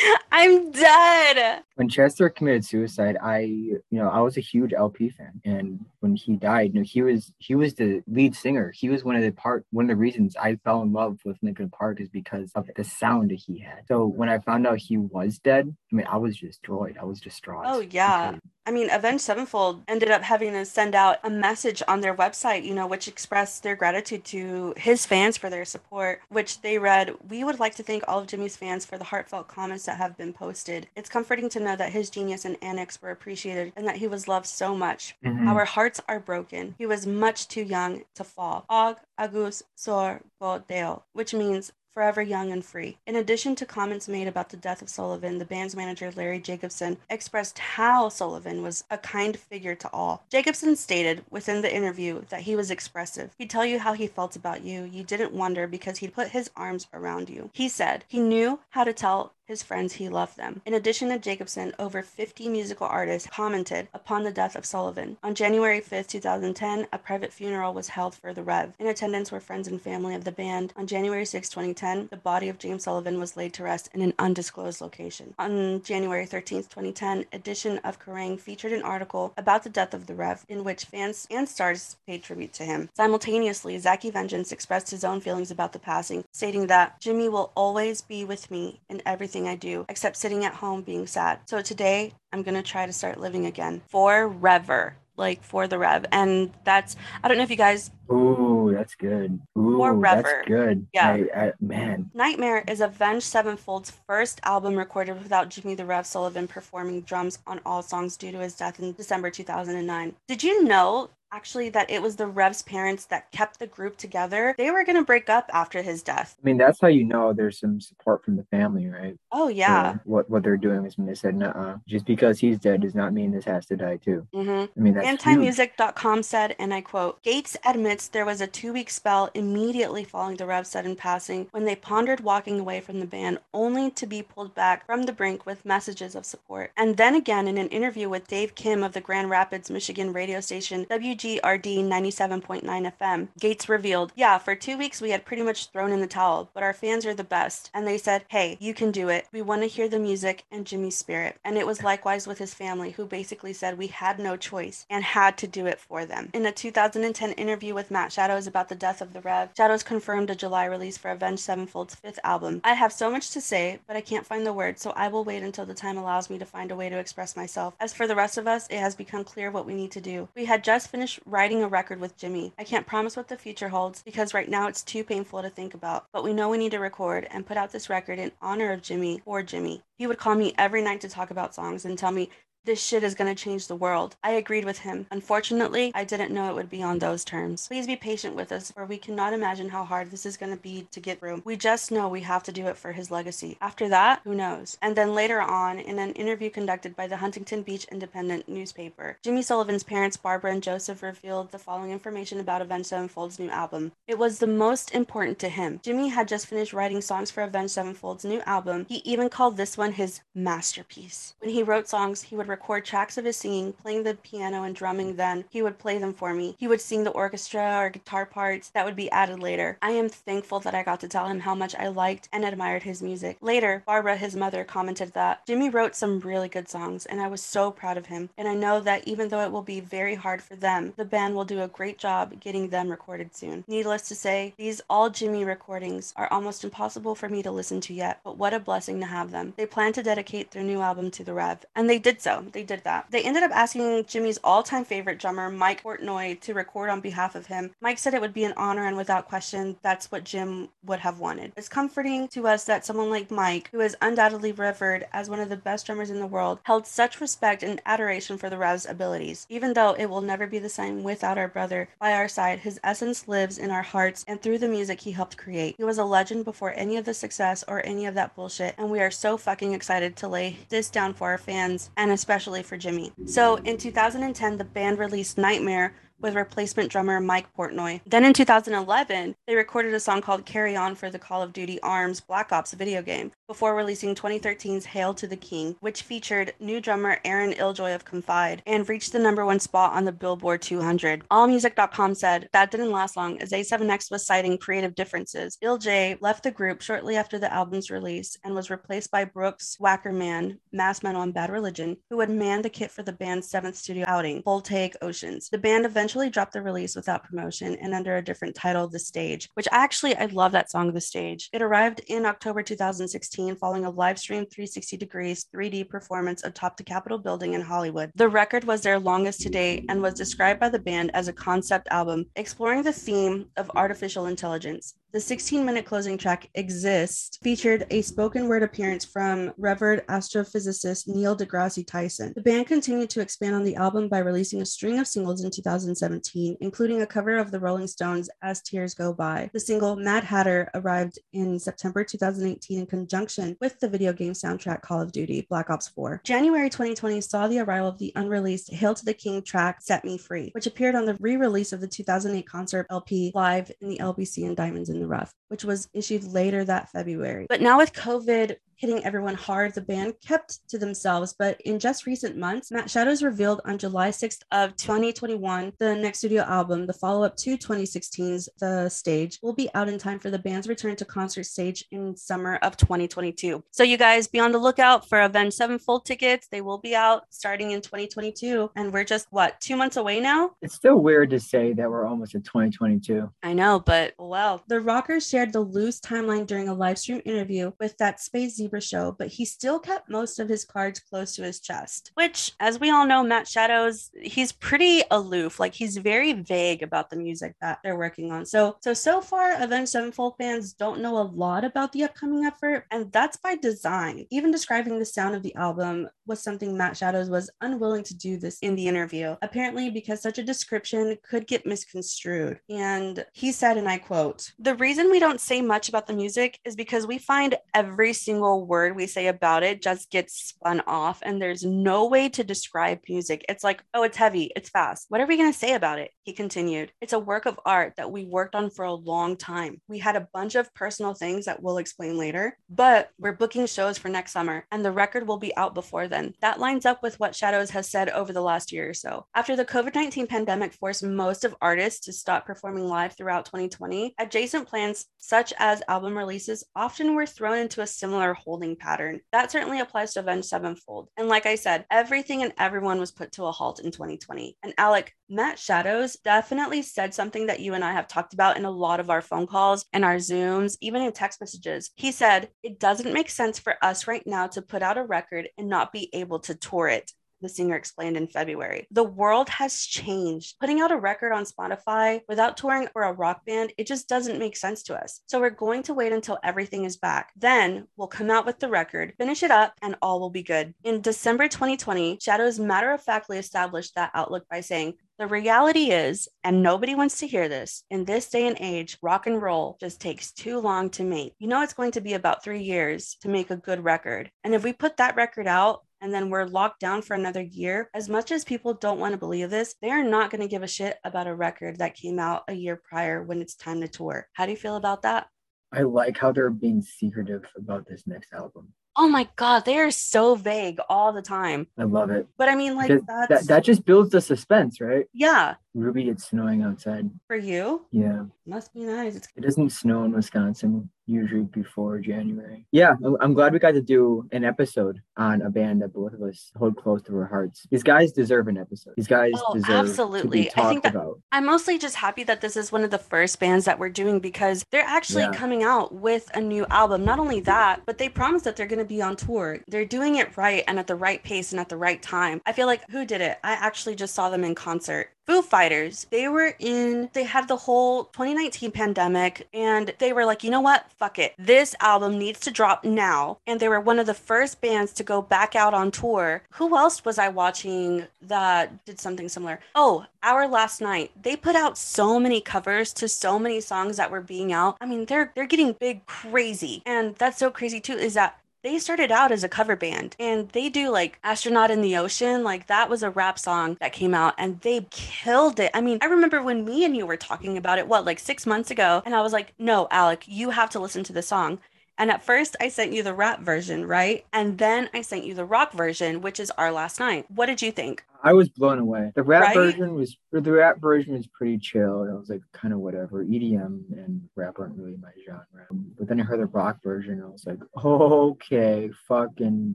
[0.32, 1.62] I'm dead.
[1.76, 6.16] When Chester committed suicide, I, you know, I was a huge LP fan, and when
[6.16, 8.72] he died, you know, he was he was the lead singer.
[8.74, 11.38] He was one of the part one of the reasons I fell in love with
[11.42, 13.86] Linkin Park is because of the sound that he had.
[13.88, 16.96] So when I found out he was dead, I mean, I was destroyed.
[17.00, 17.64] I was distraught.
[17.66, 18.36] Oh, yeah.
[18.66, 22.64] I mean, Avenged Sevenfold ended up having to send out a message on their website,
[22.64, 27.14] you know, which expressed their gratitude to his fans for their support, which they read,
[27.28, 30.16] We would like to thank all of Jimmy's fans for the heartfelt comments that have
[30.16, 30.88] been posted.
[30.96, 34.28] It's comforting to know that his genius and annex were appreciated and that he was
[34.28, 35.14] loved so much.
[35.22, 35.46] Mhm.
[35.46, 36.74] Our hearts are broken.
[36.78, 38.64] He was much too young to fall.
[38.70, 42.98] Og agus sor bodeo, which means forever young and free.
[43.06, 46.98] In addition to comments made about the death of Sullivan, the band's manager Larry Jacobson
[47.08, 50.24] expressed how Sullivan was a kind figure to all.
[50.28, 53.32] Jacobson stated within the interview that he was expressive.
[53.38, 54.82] He'd tell you how he felt about you.
[54.82, 57.50] You didn't wonder because he'd put his arms around you.
[57.52, 60.62] He said he knew how to tell his friends he loved them.
[60.64, 65.16] In addition to Jacobson, over 50 musical artists commented upon the death of Sullivan.
[65.22, 68.72] On January 5, 2010, a private funeral was held for the Rev.
[68.78, 70.72] In attendance were friends and family of the band.
[70.76, 74.14] On January 6, 2010, the body of James Sullivan was laid to rest in an
[74.18, 75.34] undisclosed location.
[75.38, 80.14] On January 13, 2010, edition of Kerrang featured an article about the death of the
[80.14, 82.88] Rev in which fans and stars paid tribute to him.
[82.94, 88.00] Simultaneously, Zacky Vengeance expressed his own feelings about the passing, stating that Jimmy will always
[88.00, 91.40] be with me in everything I do, except sitting at home being sad.
[91.46, 96.06] So today, I'm going to try to start living again forever, like for the Rev.
[96.12, 99.40] And that's, I don't know if you guys Ooh, that's good.
[99.58, 100.22] Ooh, Forever.
[100.22, 100.86] that's good.
[100.92, 101.08] Yeah.
[101.08, 102.10] I, I, man.
[102.12, 107.60] Nightmare is Avenged Sevenfold's first album recorded without Jimmy the Rev Sullivan performing drums on
[107.64, 110.14] all songs due to his death in December 2009.
[110.28, 114.54] Did you know actually that it was the Rev's parents that kept the group together?
[114.56, 116.36] They were going to break up after his death.
[116.40, 119.16] I mean, that's how you know there's some support from the family, right?
[119.32, 119.94] Oh yeah.
[119.94, 122.94] For What what they're doing is when they said, "Nuh-uh." Just because he's dead does
[122.94, 124.26] not mean this has to die too.
[124.34, 124.68] Mhm.
[124.76, 125.06] I mean, that's.
[125.24, 130.36] Antimusic.com said, and I quote, Gates admits there was a two week spell immediately following
[130.36, 134.22] the Rev's sudden passing when they pondered walking away from the band, only to be
[134.22, 136.70] pulled back from the brink with messages of support.
[136.76, 140.40] And then again, in an interview with Dave Kim of the Grand Rapids, Michigan radio
[140.40, 140.86] station
[141.24, 146.02] WGRD 97.9 FM, Gates revealed, Yeah, for two weeks we had pretty much thrown in
[146.02, 147.70] the towel, but our fans are the best.
[147.72, 149.26] And they said, Hey, you can do it.
[149.32, 151.38] We want to hear the music and Jimmy's spirit.
[151.42, 155.02] And it was likewise with his family, who basically said we had no choice and
[155.02, 156.28] had to do it for them.
[156.34, 160.28] In a 2010 interview with Matt Shadows about the death of the Rev, Shadows confirmed
[160.28, 162.60] a July release for Avenged Sevenfold's fifth album.
[162.64, 165.24] I have so much to say, but I can't find the words, so I will
[165.24, 167.72] wait until the time allows me to find a way to express myself.
[167.80, 170.28] As for the rest of us, it has become clear what we need to do.
[170.36, 172.52] We had just finished writing a record with Jimmy.
[172.58, 175.74] I can't promise what the future holds because right now it's too painful to think
[175.74, 178.72] about, but we know we need to record and put out this record in honor
[178.72, 179.82] of Jimmy or Jimmy.
[179.98, 182.30] He would call me every night to talk about songs and tell me
[182.64, 184.16] this shit is going to change the world.
[184.24, 185.06] I agreed with him.
[185.10, 187.68] Unfortunately, I didn't know it would be on those terms.
[187.68, 190.60] Please be patient with us, for we cannot imagine how hard this is going to
[190.60, 191.42] be to get through.
[191.44, 193.58] We just know we have to do it for his legacy.
[193.60, 194.78] After that, who knows?
[194.80, 199.42] And then later on, in an interview conducted by the Huntington Beach Independent newspaper, Jimmy
[199.42, 203.92] Sullivan's parents, Barbara and Joseph, revealed the following information about Avenged Sevenfold's new album.
[204.08, 205.80] It was the most important to him.
[205.82, 208.86] Jimmy had just finished writing songs for Avenged Sevenfold's new album.
[208.88, 211.34] He even called this one his masterpiece.
[211.40, 214.76] When he wrote songs, he would record tracks of his singing, playing the piano and
[214.76, 215.44] drumming then.
[215.50, 216.54] He would play them for me.
[216.56, 219.76] He would sing the orchestra or guitar parts that would be added later.
[219.82, 222.84] I am thankful that I got to tell him how much I liked and admired
[222.84, 223.38] his music.
[223.40, 227.42] Later, Barbara, his mother, commented that Jimmy wrote some really good songs and I was
[227.42, 228.30] so proud of him.
[228.38, 231.34] And I know that even though it will be very hard for them, the band
[231.34, 233.64] will do a great job getting them recorded soon.
[233.66, 237.94] Needless to say, these all Jimmy recordings are almost impossible for me to listen to
[237.94, 239.54] yet, but what a blessing to have them.
[239.56, 242.43] They plan to dedicate their new album to the Rev, and they did so.
[242.44, 243.06] Um, they did that.
[243.10, 247.46] They ended up asking Jimmy's all-time favorite drummer, Mike Portnoy, to record on behalf of
[247.46, 247.70] him.
[247.80, 251.18] Mike said it would be an honor, and without question, that's what Jim would have
[251.18, 251.52] wanted.
[251.56, 255.48] It's comforting to us that someone like Mike, who is undoubtedly revered as one of
[255.48, 259.46] the best drummers in the world, held such respect and adoration for the Rev's abilities.
[259.48, 262.80] Even though it will never be the same without our brother by our side, his
[262.84, 265.76] essence lives in our hearts and through the music he helped create.
[265.76, 268.90] He was a legend before any of the success or any of that bullshit, and
[268.90, 272.64] we are so fucking excited to lay this down for our fans and especially especially
[272.64, 273.12] for Jimmy.
[273.26, 278.00] So in 2010, the band released Nightmare with replacement drummer Mike Portnoy.
[278.06, 281.80] Then in 2011, they recorded a song called Carry On for the Call of Duty
[281.82, 286.80] Arms Black Ops video game before releasing 2013's Hail to the King, which featured new
[286.80, 291.28] drummer Arin Ilejay of Confide and reached the number one spot on the Billboard 200.
[291.30, 295.58] AllMusic.com said that didn't last long as A7X was citing creative differences.
[295.62, 300.58] Illjoy left the group shortly after the album's release and was replaced by Brooks Wackerman,
[300.72, 304.04] Mass Metal and Bad Religion, who would man the kit for the band's seventh studio
[304.06, 305.48] outing, Voltaic Oceans.
[305.50, 308.98] The band eventually eventually dropped the release without promotion and under a different title, The
[308.98, 311.48] Stage, which actually, I love that song, The Stage.
[311.50, 316.84] It arrived in October 2016 following a live stream 360 degrees 3D performance atop the
[316.84, 318.12] Capitol building in Hollywood.
[318.16, 321.32] The record was their longest to date and was described by the band as a
[321.32, 324.96] concept album exploring the theme of artificial intelligence.
[325.14, 331.36] The 16 minute closing track, Exist, featured a spoken word appearance from Revered astrophysicist Neil
[331.36, 332.32] deGrasse Tyson.
[332.34, 335.52] The band continued to expand on the album by releasing a string of singles in
[335.52, 339.50] 2017, including a cover of the Rolling Stones' As Tears Go By.
[339.52, 344.82] The single Mad Hatter arrived in September 2018 in conjunction with the video game soundtrack
[344.82, 346.22] Call of Duty Black Ops 4.
[346.24, 350.18] January 2020 saw the arrival of the unreleased Hail to the King track Set Me
[350.18, 353.98] Free, which appeared on the re release of the 2008 concert LP Live in the
[353.98, 357.46] LBC and Diamonds in the Rough, which was issued later that February.
[357.48, 361.34] But now with COVID hitting everyone hard, the band kept to themselves.
[361.38, 366.18] But in just recent months, Matt Shadows revealed on July 6th of 2021 the next
[366.18, 370.38] studio album, the follow-up to 2016's The Stage, will be out in time for the
[370.38, 373.62] band's return to concert stage in summer of 2022.
[373.70, 376.48] So you guys be on the lookout for Avenged Sevenfold tickets.
[376.48, 378.70] They will be out starting in 2022.
[378.76, 380.50] And we're just what, two months away now?
[380.62, 383.30] It's still weird to say that we're almost in 2022.
[383.42, 384.62] I know, but well.
[384.66, 388.80] The Rockers shared the loose timeline during a live stream interview with that Space Zebra
[388.80, 392.12] show, but he still kept most of his cards close to his chest.
[392.14, 395.58] Which, as we all know, Matt Shadows, he's pretty aloof.
[395.58, 398.46] Like he's very vague about the music that they're working on.
[398.46, 402.84] So, so so far, Avenged Sevenfold fans don't know a lot about the upcoming effort,
[402.92, 404.26] and that's by design.
[404.30, 408.36] Even describing the sound of the album was something Matt Shadows was unwilling to do
[408.36, 409.34] this in the interview.
[409.42, 412.60] Apparently, because such a description could get misconstrued.
[412.70, 416.58] And he said, and I quote, "The reason we don't say much about the music
[416.64, 420.82] is because we find every single single word we say about it just gets spun
[420.86, 423.44] off and there's no way to describe music.
[423.48, 425.06] It's like, oh, it's heavy, it's fast.
[425.08, 426.10] What are we going to say about it?
[426.24, 426.92] He continued.
[427.00, 429.80] It's a work of art that we worked on for a long time.
[429.88, 433.98] We had a bunch of personal things that we'll explain later, but we're booking shows
[433.98, 436.34] for next summer and the record will be out before then.
[436.40, 439.26] That lines up with what Shadows has said over the last year or so.
[439.34, 444.16] After the COVID 19 pandemic forced most of artists to stop performing live throughout 2020,
[444.18, 449.20] adjacent plans such as album releases often were thrown into a similar holding pattern.
[449.32, 451.08] That certainly applies to Avenged Sevenfold.
[451.16, 454.56] And like I said, everything and everyone was put to a halt in 2020.
[454.62, 458.64] And Alec, Matt Shadows definitely said something that you and I have talked about in
[458.64, 461.90] a lot of our phone calls and our Zooms, even in text messages.
[461.96, 465.48] He said, It doesn't make sense for us right now to put out a record
[465.58, 467.10] and not be able to tour it
[467.44, 468.86] the singer explained in February.
[468.90, 470.58] The world has changed.
[470.58, 474.38] Putting out a record on Spotify without touring or a rock band, it just doesn't
[474.38, 475.20] make sense to us.
[475.26, 477.32] So we're going to wait until everything is back.
[477.36, 480.74] Then we'll come out with the record, finish it up, and all will be good.
[480.82, 486.28] In December 2020, Shadows matter of factly established that outlook by saying, the reality is,
[486.42, 490.00] and nobody wants to hear this, in this day and age, rock and roll just
[490.00, 491.34] takes too long to make.
[491.38, 494.32] You know, it's going to be about three years to make a good record.
[494.42, 497.88] And if we put that record out, and then we're locked down for another year.
[497.94, 500.62] As much as people don't want to believe this, they are not going to give
[500.62, 503.88] a shit about a record that came out a year prior when it's time to
[503.88, 504.28] tour.
[504.34, 505.28] How do you feel about that?
[505.72, 508.74] I like how they're being secretive about this next album.
[508.96, 511.68] Oh my god, they are so vague all the time.
[511.78, 512.28] I love it.
[512.36, 512.88] But I mean, like
[513.28, 515.06] that that just builds the suspense, right?
[515.14, 515.54] Yeah.
[515.74, 517.10] Ruby, it's snowing outside.
[517.26, 517.84] For you?
[517.90, 518.24] Yeah.
[518.46, 519.16] Must be nice.
[519.16, 519.28] It's...
[519.36, 522.66] It doesn't snow in Wisconsin usually before January.
[522.72, 526.22] Yeah, I'm glad we got to do an episode on a band that both of
[526.22, 527.66] us hold close to our hearts.
[527.70, 528.94] These guys deserve an episode.
[528.96, 530.50] These guys oh, deserve absolutely.
[530.56, 531.20] I think that, about.
[531.32, 534.20] I'm mostly just happy that this is one of the first bands that we're doing
[534.20, 535.32] because they're actually yeah.
[535.32, 537.04] coming out with a new album.
[537.04, 539.58] Not only that, but they promise that they're going to be on tour.
[539.68, 542.40] They're doing it right and at the right pace and at the right time.
[542.46, 543.38] I feel like who did it?
[543.44, 547.56] I actually just saw them in concert Foo Fighters, they were in, they had the
[547.56, 550.90] whole 2019 pandemic and they were like, you know what?
[550.92, 551.34] Fuck it.
[551.38, 553.38] This album needs to drop now.
[553.46, 556.42] And they were one of the first bands to go back out on tour.
[556.50, 559.60] Who else was I watching that did something similar?
[559.74, 561.10] Oh, Our Last Night.
[561.20, 564.76] They put out so many covers to so many songs that were being out.
[564.80, 566.82] I mean, they're they're getting big crazy.
[566.84, 570.48] And that's so crazy too is that they started out as a cover band and
[570.48, 572.42] they do like Astronaut in the Ocean.
[572.42, 575.70] Like that was a rap song that came out and they killed it.
[575.74, 578.46] I mean, I remember when me and you were talking about it, what, like six
[578.46, 579.02] months ago?
[579.04, 581.60] And I was like, no, Alec, you have to listen to the song.
[581.98, 584.24] And at first, I sent you the rap version, right?
[584.32, 587.30] And then I sent you the rock version, which is Our Last Night.
[587.30, 588.02] What did you think?
[588.24, 589.12] I was blown away.
[589.14, 589.54] The rap Right?
[589.54, 592.08] version was the rap version was pretty chill.
[592.10, 593.22] I was like kind of whatever.
[593.22, 595.66] EDM and rap aren't really my genre.
[595.98, 597.22] But then I heard the rock version.
[597.22, 599.74] I was like, okay, fucking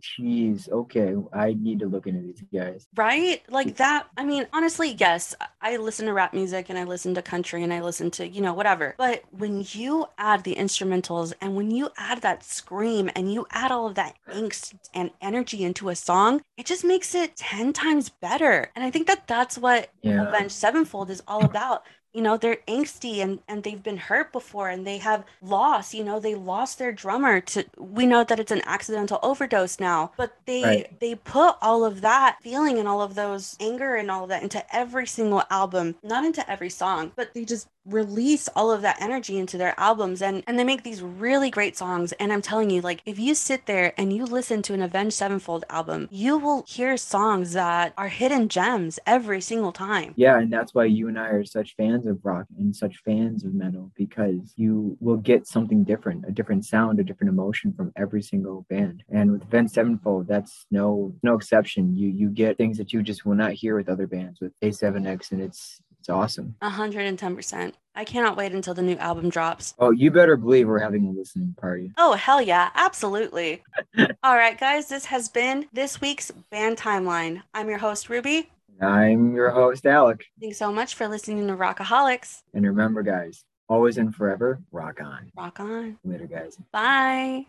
[0.01, 0.67] cheese.
[0.71, 2.87] Okay, I need to look into these guys.
[2.95, 3.43] Right?
[3.49, 4.07] Like that.
[4.17, 7.71] I mean, honestly, yes, I listen to rap music and I listen to country and
[7.71, 8.95] I listen to, you know, whatever.
[8.97, 13.71] But when you add the instrumentals and when you add that scream and you add
[13.71, 18.09] all of that angst and energy into a song, it just makes it 10 times
[18.09, 18.38] better.
[18.75, 20.27] And I think that that's what Yeah.
[20.27, 21.83] Avenged Sevenfold is all about.
[22.13, 26.03] You know, they're angsty and, and they've been hurt before and they have lost, you
[26.03, 30.33] know, they lost their drummer to we know that it's an accidental overdose now, but
[30.45, 30.99] they Right.
[30.99, 34.43] they put all of that feeling and all of those anger and all of that
[34.43, 39.01] into every single album, not into every song, but they just release all of that
[39.01, 42.69] energy into their albums and and they make these really great songs and I'm telling
[42.69, 46.37] you like if you sit there and you listen to an Avenged Sevenfold album, you
[46.37, 50.13] will hear songs that are hidden gems every single time.
[50.17, 53.43] Yeah, and that's why you and I are such fans of rock and such fans
[53.43, 57.91] of metal because you will get something different, a different sound, a different emotion from
[57.95, 59.03] every single band.
[59.09, 61.95] And with Avenged Sevenfold, that's no no exception.
[61.95, 65.31] You you get things that you just will not hear with other bands with A7X,
[65.31, 66.55] and it's it's awesome.
[66.61, 67.73] 110%.
[67.95, 69.73] I cannot wait until the new album drops.
[69.77, 71.91] Oh, you better believe we're having a listening party.
[71.97, 73.61] Oh, hell yeah, absolutely.
[74.23, 77.41] All right, guys, this has been this week's band timeline.
[77.53, 78.49] I'm your host, Ruby.
[78.81, 80.25] I'm your host, Alec.
[80.39, 82.43] Thanks so much for listening to Rockaholics.
[82.53, 85.31] And remember, guys, always and forever, rock on.
[85.35, 85.97] Rock on.
[86.05, 86.57] Later, guys.
[86.71, 87.45] Bye.